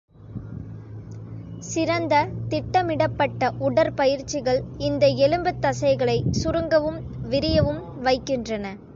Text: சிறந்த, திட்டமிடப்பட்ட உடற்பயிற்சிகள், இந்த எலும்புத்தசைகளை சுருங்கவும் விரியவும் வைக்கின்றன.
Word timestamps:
சிறந்த, 1.63 2.13
திட்டமிடப்பட்ட 2.49 3.51
உடற்பயிற்சிகள், 3.59 4.59
இந்த 4.79 5.07
எலும்புத்தசைகளை 5.25 6.17
சுருங்கவும் 6.31 6.99
விரியவும் 7.29 7.83
வைக்கின்றன. 7.99 8.65